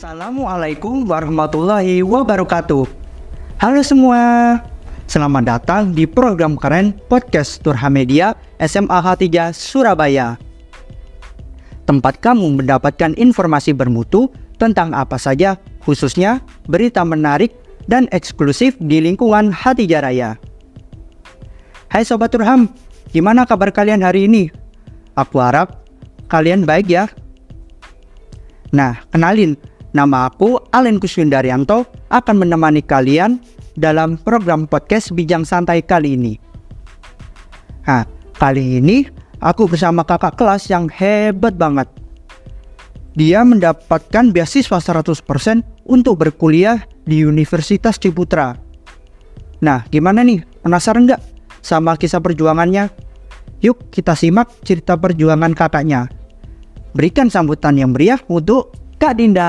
[0.00, 2.88] Assalamualaikum warahmatullahi wabarakatuh.
[3.60, 4.56] Halo semua,
[5.04, 8.32] selamat datang di program keren podcast Turha Media
[8.64, 10.40] SMA H3 Surabaya.
[11.84, 17.52] Tempat kamu mendapatkan informasi bermutu tentang apa saja, khususnya berita menarik
[17.84, 20.40] dan eksklusif di lingkungan H3 Raya.
[21.92, 22.72] Hai Sobat Turham,
[23.12, 24.48] gimana kabar kalian hari ini?
[25.12, 25.84] Aku harap
[26.32, 27.04] kalian baik ya.
[28.72, 31.82] Nah, kenalin, Nama aku Alen Kusyundaryanto
[32.14, 33.42] akan menemani kalian
[33.74, 36.38] dalam program podcast Bijang Santai kali ini.
[37.90, 38.06] Nah,
[38.38, 39.10] kali ini
[39.42, 41.90] aku bersama kakak kelas yang hebat banget.
[43.18, 45.26] Dia mendapatkan beasiswa 100%
[45.82, 48.54] untuk berkuliah di Universitas Ciputra.
[49.58, 50.46] Nah, gimana nih?
[50.62, 51.18] Penasaran nggak
[51.66, 52.94] sama kisah perjuangannya?
[53.58, 56.06] Yuk kita simak cerita perjuangan kakaknya.
[56.94, 59.48] Berikan sambutan yang meriah untuk Kak Dinda.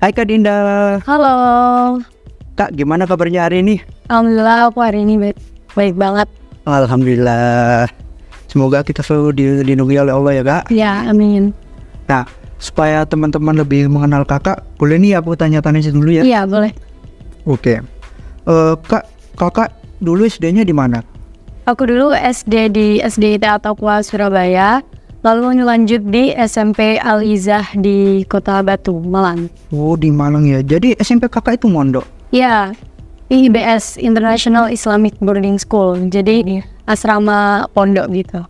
[0.00, 0.56] Hai Kak Dinda.
[1.04, 1.36] Halo.
[2.56, 3.84] Kak, gimana kabarnya hari ini?
[4.08, 5.36] Alhamdulillah aku hari ini baik,
[5.76, 6.32] baik banget.
[6.64, 7.92] Alhamdulillah.
[8.48, 10.72] Semoga kita selalu dilindungi oleh Allah ya kak.
[10.72, 11.52] Ya, amin.
[12.08, 12.24] Nah,
[12.56, 16.24] supaya teman-teman lebih mengenal kakak, boleh nih aku tanya-tanya dulu ya?
[16.24, 16.72] Iya, boleh.
[17.44, 17.84] Oke.
[18.48, 19.04] Uh, kak,
[19.36, 21.04] kakak dulu SD-nya di mana?
[21.68, 24.80] Aku dulu SD di SDIT Ataqwa Surabaya,
[25.20, 29.52] lalu lanjut di SMP Al Izah di Kota Batu, Malang.
[29.68, 30.64] Oh, di Malang ya.
[30.64, 32.08] Jadi SMP kakak itu mondok?
[32.32, 32.72] Ya,
[33.28, 36.08] IBS International Islamic Boarding School.
[36.08, 38.40] Jadi asrama pondok gitu.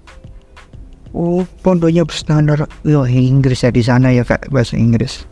[1.10, 5.26] Oh, pondoknya standar oh, Inggris ya di sana ya kak bahasa Inggris.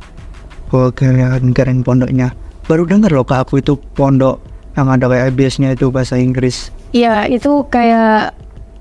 [0.74, 2.34] Oh, keren keren pondoknya.
[2.66, 4.42] Baru dengar loh kak aku itu pondok
[4.78, 6.70] yang ada kayak IBS-nya itu bahasa Inggris.
[6.94, 8.38] Iya, itu kayak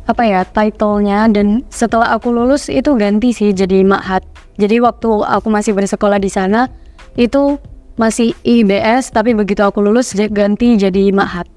[0.07, 4.23] apa ya titlenya dan setelah aku lulus itu ganti sih jadi Mahat.
[4.55, 6.71] Jadi waktu aku masih bersekolah di sana
[7.19, 7.59] itu
[7.99, 11.49] masih IBS tapi begitu aku lulus ganti jadi Mahat.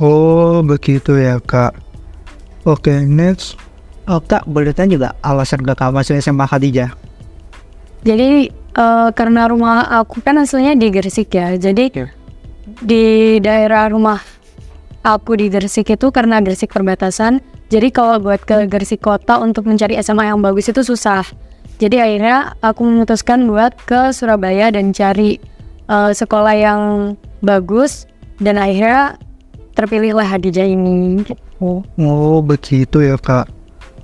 [0.00, 1.76] Oh begitu ya kak.
[2.66, 3.54] Oke okay, next.
[4.10, 6.90] Oh kak boleh tanya juga alasan kakak masuk SMA Khadijah?
[8.02, 11.54] Jadi uh, karena rumah aku kan aslinya di Gresik ya.
[11.54, 12.15] Jadi yeah.
[12.82, 14.18] Di daerah rumah
[15.06, 17.38] aku di Gresik itu karena Gresik perbatasan.
[17.70, 21.22] Jadi kalau buat ke Gresik kota untuk mencari SMA yang bagus itu susah.
[21.78, 25.38] Jadi akhirnya aku memutuskan buat ke Surabaya dan cari
[25.86, 26.80] uh, sekolah yang
[27.44, 28.08] bagus
[28.42, 29.20] dan akhirnya
[29.76, 31.22] terpilihlah Hadijah ini.
[31.60, 33.50] Oh, oh begitu ya kak.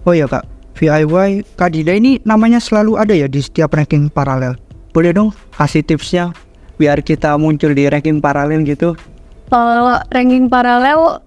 [0.02, 0.42] Oh ya kak,
[0.74, 4.58] VIY Kak Dida ini namanya selalu ada ya di setiap ranking paralel.
[4.90, 6.34] Boleh dong kasih tipsnya
[6.82, 8.98] biar kita muncul di ranking paralel gitu?
[9.46, 11.22] Kalau ranking paralel,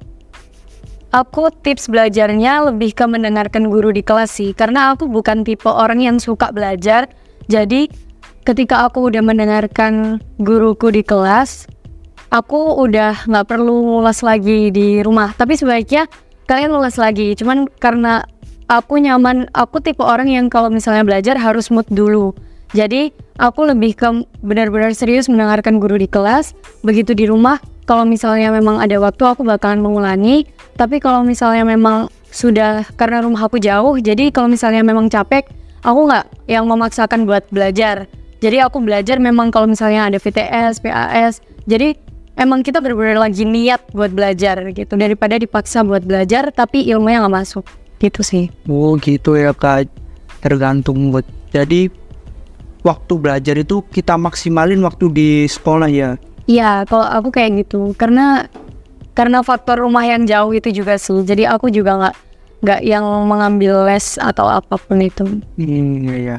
[1.16, 4.51] aku tips belajarnya lebih ke mendengarkan guru di kelas sih.
[4.51, 7.07] Karena aku bukan tipe orang yang suka belajar.
[7.47, 7.88] Jadi
[8.43, 11.72] ketika aku udah mendengarkan guruku di kelas,
[12.35, 15.31] aku udah nggak perlu ngulas lagi di rumah.
[15.37, 16.11] Tapi sebaiknya
[16.51, 17.31] kalian ngulas lagi.
[17.39, 18.27] Cuman karena
[18.67, 22.35] aku nyaman, aku tipe orang yang kalau misalnya belajar harus mood dulu.
[22.75, 24.08] Jadi aku lebih ke
[24.44, 26.52] benar-benar serius mendengarkan guru di kelas.
[26.84, 30.44] Begitu di rumah, kalau misalnya memang ada waktu aku bakalan mengulangi.
[30.75, 35.47] Tapi kalau misalnya memang sudah karena rumah aku jauh jadi kalau misalnya memang capek
[35.88, 38.12] aku nggak yang memaksakan buat belajar.
[38.44, 41.96] Jadi aku belajar memang kalau misalnya ada VTS, PAS jadi
[42.35, 45.00] emang kita benar-benar lagi niat buat belajar gitu.
[45.00, 47.64] Daripada dipaksa buat belajar tapi ilmunya nggak masuk.
[48.03, 48.52] Gitu sih.
[48.68, 49.88] Oh gitu ya kak.
[50.44, 51.24] Tergantung buat
[51.56, 51.88] jadi
[52.85, 58.46] waktu belajar itu kita maksimalin waktu di sekolah ya Iya, kalau aku kayak gitu karena
[59.18, 61.25] karena faktor rumah yang jauh itu juga sih.
[61.25, 62.16] Jadi aku juga nggak
[62.62, 65.25] nggak yang mengambil les atau apa pun itu.
[65.57, 66.38] Hmm, iya ya.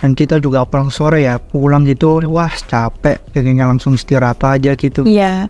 [0.00, 5.04] Dan kita juga pulang sore ya, pulang gitu, wah capek, pengennya langsung istirahat aja gitu.
[5.04, 5.48] Iya.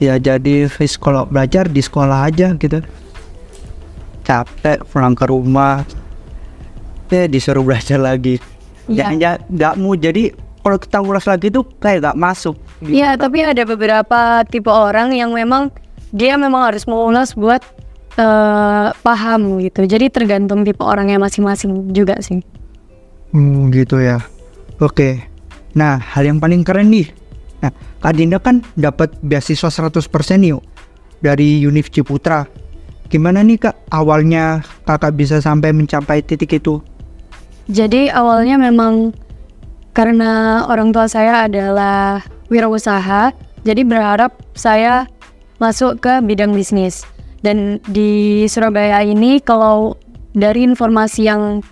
[0.00, 2.80] Ya jadi kalau belajar di sekolah aja gitu.
[4.24, 5.84] Capek pulang ke rumah,
[7.12, 8.40] ya disuruh belajar lagi.
[8.90, 9.14] Iya.
[9.14, 12.56] Ya, nggak mau jadi kalau kita ngulas lagi tuh kayak gak masuk.
[12.84, 13.22] Iya, gitu.
[13.24, 15.72] tapi ada beberapa tipe orang yang memang
[16.12, 17.64] dia memang harus mengulas buat
[18.20, 19.88] uh, paham gitu.
[19.88, 22.44] Jadi tergantung tipe orangnya masing-masing juga sih.
[23.32, 24.20] Hmm, gitu ya.
[24.82, 25.24] Oke.
[25.72, 27.08] Nah, hal yang paling keren nih.
[27.60, 30.00] Nah, Kak Dinda kan dapat beasiswa 100%
[30.44, 30.64] yuk
[31.20, 32.48] dari Univ Ciputra.
[33.10, 36.82] Gimana nih Kak awalnya Kakak bisa sampai mencapai titik itu?
[37.70, 39.14] Jadi awalnya memang
[39.94, 42.18] karena orang tua saya adalah
[42.50, 43.30] wirausaha,
[43.62, 45.06] jadi berharap saya
[45.62, 47.06] masuk ke bidang bisnis.
[47.46, 49.94] Dan di Surabaya ini kalau
[50.34, 51.62] dari informasi yang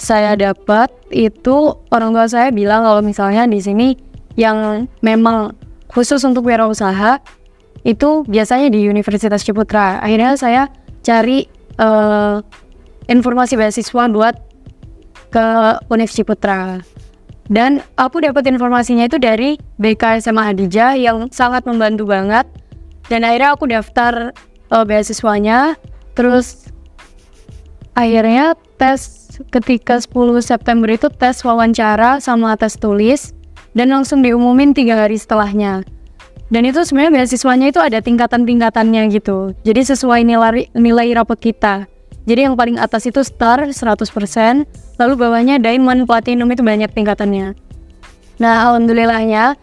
[0.00, 4.00] saya dapat itu orang tua saya bilang kalau misalnya di sini
[4.38, 5.52] yang memang
[5.92, 7.20] khusus untuk wirausaha
[7.84, 10.00] itu biasanya di Universitas Ciputra.
[10.00, 10.72] Akhirnya saya
[11.04, 11.44] cari
[11.76, 12.40] uh,
[13.12, 14.47] informasi beasiswa buat
[15.28, 15.46] ke
[15.92, 16.80] Univ Ciputra.
[17.48, 22.44] Dan aku dapat informasinya itu dari BK SMA Hadijah yang sangat membantu banget.
[23.08, 24.36] Dan akhirnya aku daftar
[24.68, 25.80] uh, beasiswanya.
[26.12, 26.68] Terus
[27.96, 30.12] akhirnya tes ketika 10
[30.44, 33.32] September itu tes wawancara sama tes tulis
[33.72, 35.88] dan langsung diumumin tiga hari setelahnya.
[36.48, 39.52] Dan itu sebenarnya beasiswanya itu ada tingkatan-tingkatannya gitu.
[39.64, 41.84] Jadi sesuai nilai nilai rapot kita.
[42.28, 44.04] Jadi yang paling atas itu star 100%,
[45.00, 47.56] lalu bawahnya diamond, platinum itu banyak tingkatannya.
[48.36, 49.56] Nah, alhamdulillahnya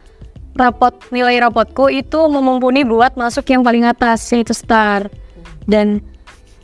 [0.58, 5.14] rapot nilai rapotku itu memumpuni buat masuk yang paling atas yaitu star.
[5.70, 6.02] Dan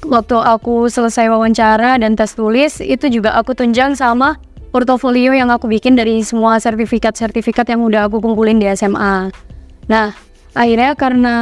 [0.01, 4.41] waktu aku selesai wawancara dan tes tulis itu juga aku tunjang sama
[4.73, 9.29] portofolio yang aku bikin dari semua sertifikat-sertifikat yang udah aku kumpulin di SMA.
[9.85, 10.15] Nah,
[10.57, 11.35] akhirnya karena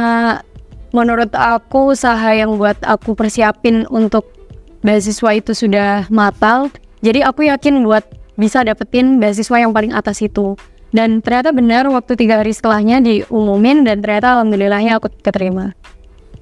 [0.90, 4.39] menurut aku usaha yang buat aku persiapin untuk
[4.80, 8.04] beasiswa itu sudah matang, jadi aku yakin buat
[8.36, 10.56] bisa dapetin beasiswa yang paling atas itu.
[10.90, 15.72] Dan ternyata benar waktu tiga hari setelahnya diumumin dan ternyata alhamdulillahnya aku keterima.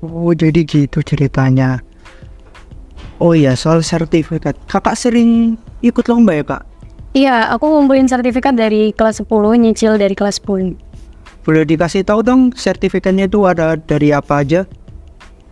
[0.01, 1.85] Oh jadi gitu ceritanya.
[3.19, 6.63] Oh iya soal sertifikat, kakak sering ikut lomba ya kak?
[7.19, 10.79] Iya, aku ngumpulin sertifikat dari kelas 10, nyicil dari kelas 10.
[11.43, 14.69] Boleh dikasih tahu dong sertifikatnya itu ada dari apa aja?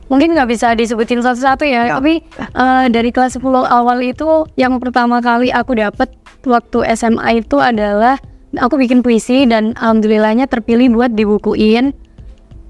[0.07, 1.99] Mungkin nggak bisa disebutin satu-satu ya, ya.
[1.99, 2.23] tapi
[2.55, 6.15] uh, dari kelas 10 awal itu yang pertama kali aku dapat
[6.47, 8.15] waktu SMA itu adalah
[8.55, 11.91] aku bikin puisi dan alhamdulillahnya terpilih buat dibukuin.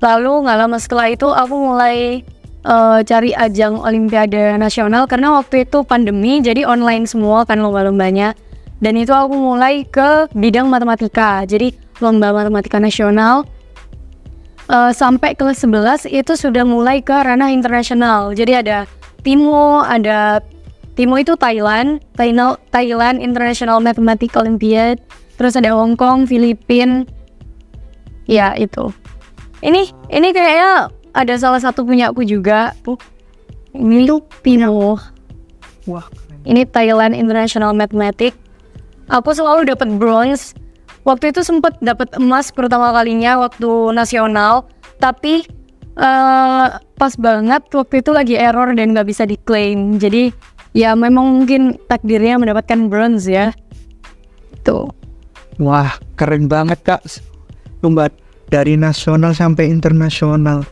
[0.00, 2.24] Lalu nggak lama setelah itu aku mulai
[2.64, 8.32] uh, cari ajang Olimpiade Nasional karena waktu itu pandemi jadi online semua kan lomba-lombanya.
[8.76, 11.48] Dan itu aku mulai ke bidang matematika.
[11.48, 11.72] Jadi
[12.04, 13.48] lomba matematika nasional
[14.70, 18.34] uh, sampai kelas 11 itu sudah mulai ke ranah internasional.
[18.34, 18.86] Jadi ada
[19.22, 20.40] Timo, ada
[20.94, 25.02] Timo itu Thailand, Thailand, Thailand International Mathematics Olympiad,
[25.36, 27.04] terus ada Hong Kong, Filipina.
[28.26, 28.90] Ya, itu.
[29.62, 32.74] Ini ini kayaknya ada salah satu punya aku juga.
[33.76, 34.98] Ini tuh Timo.
[35.86, 36.06] Wah.
[36.46, 38.38] Ini Thailand International Mathematics.
[39.06, 40.54] Aku selalu dapat bronze
[41.06, 44.66] waktu itu sempat dapat emas pertama kalinya waktu nasional.
[44.98, 45.46] Tapi
[45.94, 50.02] uh, pas banget waktu itu lagi error dan nggak bisa diklaim.
[50.02, 50.34] Jadi
[50.74, 53.54] ya memang mungkin takdirnya mendapatkan bronze ya.
[54.50, 54.90] Itu
[55.62, 57.00] wah keren banget kak.
[57.86, 58.10] Lomba
[58.50, 60.66] dari nasional sampai internasional.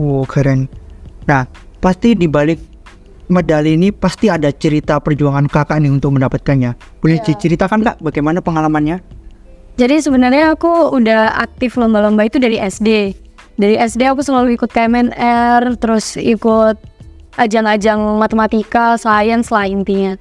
[0.00, 0.66] Wow keren.
[1.28, 1.44] Nah
[1.84, 2.58] pasti dibalik
[3.26, 6.78] medali ini pasti ada cerita perjuangan kakak nih untuk mendapatkannya.
[7.02, 7.26] Boleh yeah.
[7.26, 9.02] diceritakan kak bagaimana pengalamannya
[9.76, 13.12] jadi sebenarnya aku udah aktif lomba-lomba itu dari SD.
[13.60, 16.80] Dari SD aku selalu ikut KMNR, terus ikut
[17.36, 20.16] ajang-ajang matematika, sains lah intinya.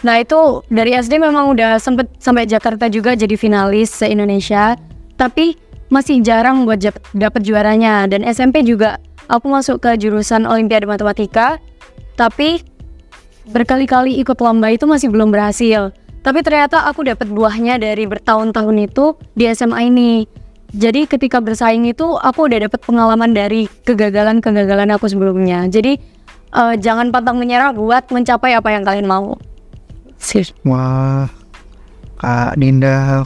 [0.00, 4.80] Nah itu dari SD memang udah sempet sampai Jakarta juga jadi finalis se-Indonesia,
[5.20, 5.60] tapi
[5.92, 6.80] masih jarang buat
[7.12, 8.08] dapet juaranya.
[8.08, 8.96] Dan SMP juga
[9.28, 11.60] aku masuk ke jurusan Olimpiade Matematika,
[12.16, 12.64] tapi
[13.48, 15.92] berkali-kali ikut lomba itu masih belum berhasil.
[16.22, 20.12] Tapi ternyata aku dapat buahnya dari bertahun-tahun itu di SMA ini.
[20.68, 25.64] Jadi ketika bersaing itu aku udah dapat pengalaman dari kegagalan-kegagalan aku sebelumnya.
[25.64, 25.96] Jadi
[26.52, 29.40] uh, jangan pantang menyerah buat mencapai apa yang kalian mau.
[30.20, 30.50] Sir.
[30.66, 31.30] Wah,
[32.20, 33.24] Kak Dinda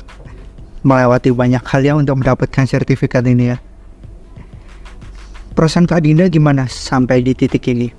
[0.87, 3.58] melewati banyak hal ya untuk mendapatkan sertifikat ini ya.
[5.56, 7.90] Perasaan Kak Dinda gimana sampai di titik ini?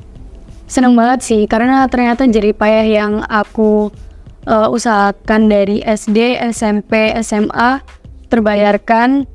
[0.65, 3.93] Seneng banget sih, karena ternyata jerih payah yang aku
[4.47, 7.83] uh, usahakan dari SD, SMP, SMA
[8.27, 9.27] terbayarkan.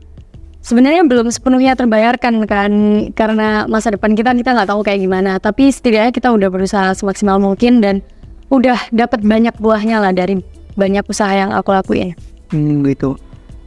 [0.59, 2.73] Sebenarnya belum sepenuhnya terbayarkan kan
[3.17, 5.41] karena masa depan kita kita nggak tahu kayak gimana.
[5.41, 8.05] Tapi setidaknya kita udah berusaha semaksimal mungkin dan
[8.53, 10.41] udah dapat banyak buahnya lah dari
[10.77, 12.13] banyak usaha yang aku lakuin.
[12.53, 13.17] Hmm, gitu.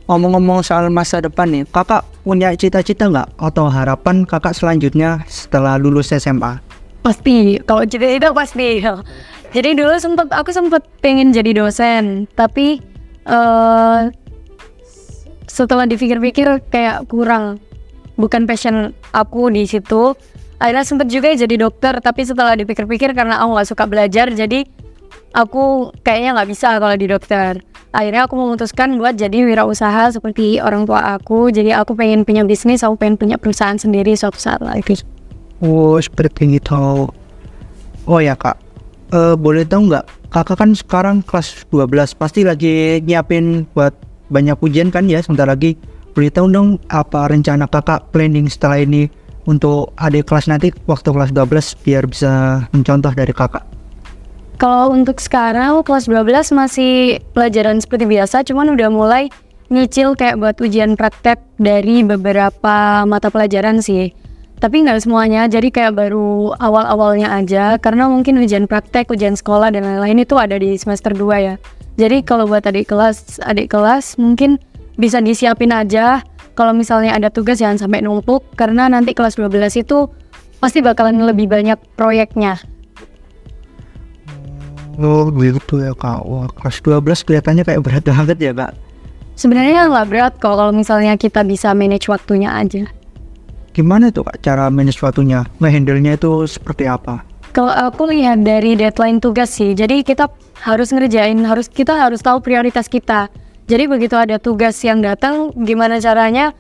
[0.10, 6.12] Ngomong-ngomong soal masa depan nih, kakak punya cita-cita nggak atau harapan kakak selanjutnya setelah lulus
[6.12, 6.60] SMA?
[7.02, 8.84] Pasti, kalau cita-cita pasti.
[9.52, 12.80] Jadi dulu sempet aku sempet pengen jadi dosen, tapi
[13.28, 14.08] uh,
[15.44, 17.60] setelah dipikir-pikir kayak kurang,
[18.16, 20.16] bukan passion aku di situ.
[20.56, 24.64] Akhirnya sempet juga jadi dokter, tapi setelah dipikir-pikir karena aku nggak suka belajar, jadi
[25.36, 27.60] aku kayaknya nggak bisa kalau di dokter.
[27.92, 31.52] Akhirnya aku memutuskan buat jadi wirausaha seperti orang tua aku.
[31.52, 35.04] Jadi aku pengen punya bisnis, aku pengen punya perusahaan sendiri suatu saat lagi.
[35.60, 37.12] Oh, seperti itu.
[38.08, 38.56] Oh ya kak,
[39.12, 43.92] Eh boleh tahu nggak kakak kan sekarang kelas 12 pasti lagi nyiapin buat
[44.32, 45.76] banyak ujian kan ya sebentar lagi.
[46.16, 49.12] Boleh tahu dong apa rencana kakak planning setelah ini
[49.44, 53.68] untuk adik kelas nanti waktu kelas 12 biar bisa mencontoh dari kakak.
[54.56, 59.28] Kalau untuk sekarang kelas 12 masih pelajaran seperti biasa, cuman udah mulai
[59.74, 64.14] nyicil kayak buat ujian praktek dari beberapa mata pelajaran sih.
[64.62, 69.82] Tapi nggak semuanya, jadi kayak baru awal-awalnya aja, karena mungkin ujian praktek, ujian sekolah dan
[69.82, 71.58] lain-lain itu ada di semester 2 ya.
[71.98, 74.62] Jadi kalau buat adik kelas, adik kelas mungkin
[75.02, 76.22] bisa disiapin aja.
[76.54, 80.06] Kalau misalnya ada tugas jangan sampai numpuk, karena nanti kelas 12 itu
[80.62, 82.62] pasti bakalan lebih banyak proyeknya.
[85.02, 86.22] Oh gitu ya kak.
[86.22, 88.78] Wah kelas 12 kelihatannya kayak berat banget ya kak.
[89.34, 92.86] Sebenarnya nggak berat kok kalau misalnya kita bisa manage waktunya aja.
[93.72, 95.48] Gimana tuh kak cara manage waktunya?
[95.64, 97.24] Ngehandle-nya itu seperti apa?
[97.52, 100.32] Kalau aku lihat dari deadline tugas sih, jadi kita
[100.64, 103.28] harus ngerjain, harus kita harus tahu prioritas kita.
[103.68, 106.56] Jadi begitu ada tugas yang datang, gimana caranya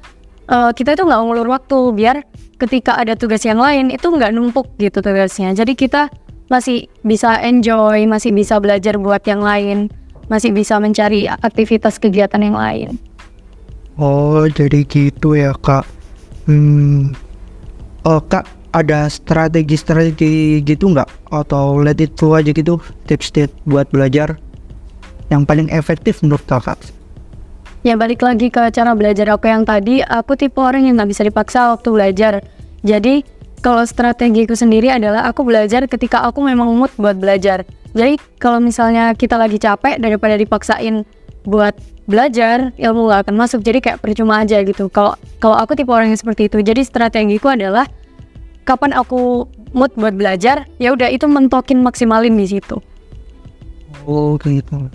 [0.47, 2.15] eh, kita itu nggak ngulur waktu biar
[2.59, 5.55] ketika ada tugas yang lain itu nggak numpuk gitu tugasnya.
[5.55, 6.11] Jadi kita
[6.51, 9.87] masih bisa enjoy, masih bisa belajar buat yang lain,
[10.27, 12.99] masih bisa mencari aktivitas kegiatan yang lain.
[13.95, 16.00] Oh jadi gitu ya kak.
[16.49, 17.13] Hmm.
[18.01, 21.07] Oh kak ada strategi-strategi gitu nggak?
[21.29, 24.39] Atau let it flow aja gitu tips-tips buat belajar
[25.31, 26.79] yang paling efektif menurut kakak?
[27.81, 31.25] Ya balik lagi ke cara belajar aku yang tadi, aku tipe orang yang nggak bisa
[31.25, 32.33] dipaksa waktu belajar.
[32.85, 33.25] Jadi
[33.61, 37.65] kalau strategiku sendiri adalah aku belajar ketika aku memang mood buat belajar.
[37.91, 41.03] Jadi kalau misalnya kita lagi capek daripada dipaksain
[41.45, 41.73] buat
[42.05, 43.59] belajar, ilmu gak akan masuk.
[43.63, 44.91] Jadi kayak percuma aja gitu.
[44.91, 46.61] Kalau kalau aku tipe orang yang seperti itu.
[46.61, 47.87] Jadi strategiku adalah
[48.67, 52.77] kapan aku mood buat belajar, ya udah itu mentokin maksimalin di situ.
[54.05, 54.91] Oh gitu.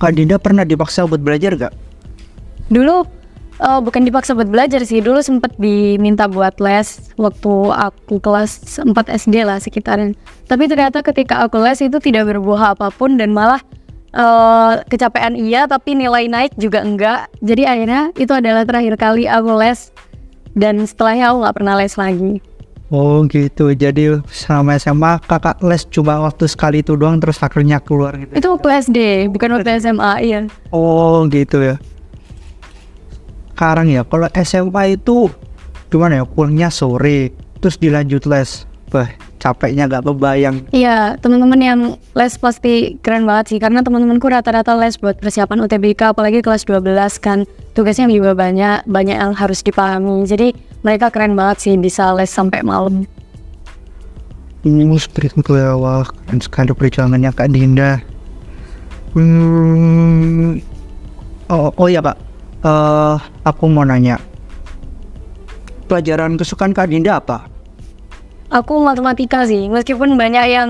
[0.00, 1.72] Kak Dinda pernah dipaksa buat belajar gak?
[2.72, 3.04] Dulu
[3.60, 8.94] eh, bukan dipaksa buat belajar sih, dulu sempet diminta buat les waktu aku kelas 4
[8.94, 10.16] SD lah sekitaran.
[10.48, 13.60] Tapi ternyata ketika aku les itu tidak berbuah apa pun dan malah
[14.14, 17.30] eh, kecapean iya tapi nilai naik juga enggak.
[17.42, 19.94] Jadi akhirnya itu adalah terakhir kali aku les
[20.54, 22.34] dan setelahnya aku nggak pernah les lagi.
[22.90, 23.70] Oh gitu.
[23.70, 28.34] Jadi selama SMA kakak les cuma waktu sekali itu doang terus akhirnya keluar gitu.
[28.34, 28.98] Itu waktu SD,
[29.30, 30.40] bukan waktu SMA, iya.
[30.74, 31.78] Oh gitu ya.
[33.54, 35.30] Sekarang ya kalau SMA itu
[35.86, 37.30] gimana ya pulangnya sore
[37.62, 38.66] terus dilanjut les.
[38.90, 39.06] Bah
[39.40, 40.68] capeknya gak kebayang.
[40.70, 41.80] Iya, teman-teman yang
[42.12, 46.84] les pasti keren banget sih karena teman-temanku rata-rata les buat persiapan UTBK apalagi kelas 12
[47.18, 47.48] kan.
[47.72, 50.28] Tugasnya juga banyak, banyak yang harus dipahami.
[50.28, 50.52] Jadi
[50.84, 53.08] mereka keren banget sih bisa les sampai malam.
[54.60, 58.04] Ini ya wah keren sekali perjuangannya Kak Dinda.
[59.16, 60.60] Hmm,
[61.48, 62.30] oh, oh ya Pak,
[62.60, 63.16] Eh
[63.48, 64.20] aku mau nanya.
[65.88, 67.48] Pelajaran kesukaan Kak Dinda apa?
[68.50, 70.68] Aku matematika sih, meskipun banyak yang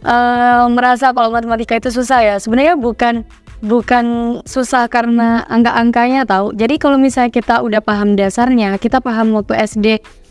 [0.00, 2.34] eh, merasa kalau matematika itu susah ya.
[2.40, 3.28] Sebenarnya bukan
[3.60, 6.54] bukan susah karena angka-angkanya tahu.
[6.54, 9.86] Jadi kalau misalnya kita udah paham dasarnya, kita paham waktu SD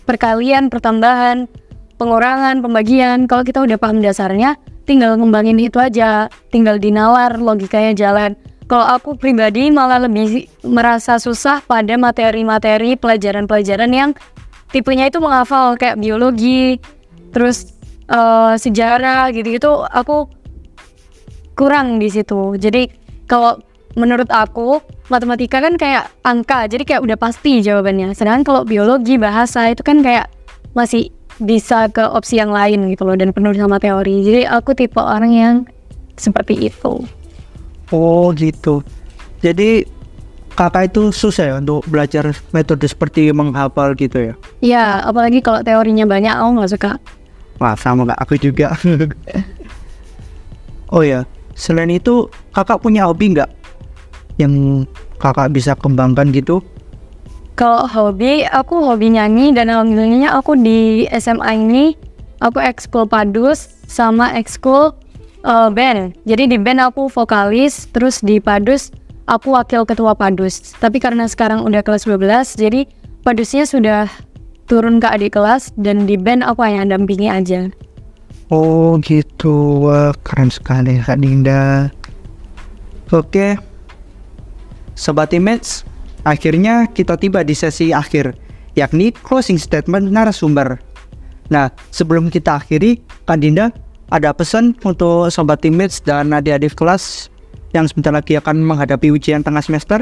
[0.07, 1.51] perkalian, pertambahan,
[1.99, 3.27] pengurangan, pembagian.
[3.27, 4.55] Kalau kita udah paham dasarnya,
[4.87, 8.39] tinggal ngembangin itu aja, tinggal dinalar, logikanya jalan.
[8.67, 14.11] Kalau aku pribadi malah lebih merasa susah pada materi-materi pelajaran-pelajaran yang
[14.71, 16.79] tipenya itu menghafal kayak biologi,
[17.31, 17.75] terus
[18.09, 20.27] eh, sejarah gitu-gitu aku
[21.57, 22.55] kurang di situ.
[22.55, 22.87] Jadi
[23.25, 23.57] kalau
[23.97, 28.13] menurut aku matematika kan kayak angka, jadi kayak udah pasti jawabannya.
[28.13, 30.29] Sedangkan kalau biologi, bahasa itu kan kayak
[30.77, 31.09] masih
[31.41, 34.21] bisa ke opsi yang lain gitu loh dan penuh sama teori.
[34.21, 35.55] Jadi aku tipe orang yang
[36.17, 37.01] seperti itu.
[37.93, 38.85] Oh gitu.
[39.41, 39.85] Jadi
[40.57, 44.33] kakak itu susah ya untuk belajar metode seperti menghafal gitu ya?
[44.59, 46.91] Ya, apalagi kalau teorinya banyak aku nggak suka.
[47.61, 48.73] Wah sama kak aku juga.
[50.93, 52.25] oh ya, selain itu
[52.57, 53.49] kakak punya hobi nggak
[54.41, 54.85] yang
[55.21, 56.65] kakak bisa kembangkan gitu?
[57.57, 61.85] Kalau hobi, aku hobi nyanyi dan alhamdulillahnya aku di SMA ini
[62.37, 64.93] aku ekskul padus sama ekskul
[65.41, 66.13] uh, band.
[66.29, 68.93] Jadi di band aku vokalis, terus di padus
[69.27, 70.73] aku wakil ketua padus.
[70.79, 72.87] Tapi karena sekarang udah kelas 12, jadi
[73.21, 74.07] padusnya sudah
[74.65, 77.69] turun ke adik kelas dan di band aku hanya dampingi aja.
[78.47, 81.91] Oh gitu, wah keren sekali Kak Dinda.
[83.11, 83.59] Oke,
[84.95, 85.83] Sobat Image,
[86.23, 88.35] akhirnya kita tiba di sesi akhir,
[88.75, 90.79] yakni closing statement narasumber.
[91.47, 93.71] Nah, sebelum kita akhiri, Kak Dinda,
[94.11, 97.27] ada pesan untuk sobat teammates dan adik-adik kelas
[97.77, 100.01] yang sebentar lagi akan menghadapi ujian tengah semester?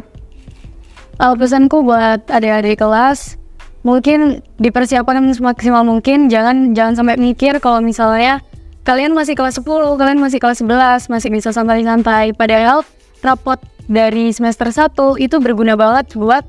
[1.19, 3.35] Uh, pesanku buat adik-adik kelas,
[3.83, 6.31] mungkin dipersiapkan semaksimal mungkin.
[6.31, 8.39] Jangan jangan sampai mikir kalau misalnya
[8.87, 9.67] kalian masih kelas 10,
[9.99, 12.31] kalian masih kelas 11, masih bisa santai-santai.
[12.31, 12.87] Padahal
[13.19, 13.59] rapot
[13.91, 16.43] dari semester 1 itu berguna banget buat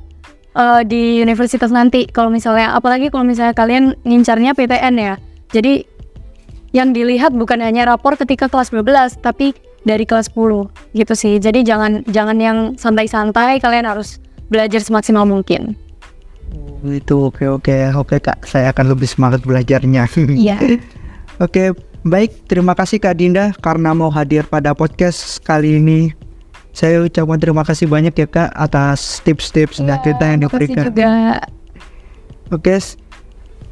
[0.54, 2.06] uh, di universitas nanti.
[2.06, 5.14] Kalau misalnya, apalagi kalau misalnya kalian ngincarnya PTN ya.
[5.54, 5.86] Jadi
[6.74, 9.56] yang dilihat bukan hanya rapor ketika kelas 12 tapi
[9.86, 10.66] dari kelas 10
[10.98, 11.38] gitu sih.
[11.38, 14.18] Jadi jangan jangan yang santai-santai kalian harus
[14.50, 15.78] belajar semaksimal mungkin.
[16.82, 17.74] Oh, itu oke oke.
[17.94, 18.42] Oke kak.
[18.44, 20.10] Saya akan lebih semangat belajarnya.
[20.26, 20.58] Iya.
[21.38, 21.70] Oke
[22.02, 22.50] baik.
[22.50, 26.10] Terima kasih kak Dinda karena mau hadir pada podcast kali ini.
[26.76, 30.92] Saya ucapkan terima kasih banyak ya kak atas tips-tips dan cerita yang diberikan.
[30.92, 31.40] juga.
[32.52, 32.78] Oke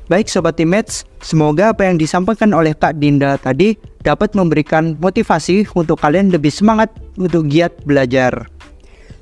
[0.05, 3.73] Baik Sobat Teammates, semoga apa yang disampaikan oleh Kak Dinda tadi
[4.05, 8.47] dapat memberikan motivasi untuk kalian lebih semangat untuk giat belajar.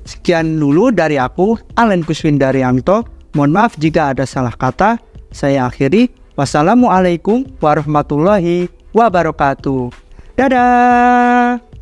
[0.03, 3.07] Sekian dulu dari aku, Alen Kuswin Daryanto.
[3.33, 4.99] Mohon maaf jika ada salah kata.
[5.33, 6.11] Saya akhiri.
[6.35, 9.89] Wassalamualaikum warahmatullahi wabarakatuh.
[10.37, 11.72] Dadah!